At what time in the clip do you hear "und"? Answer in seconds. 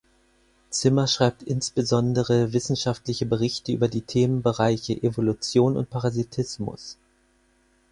5.77-5.91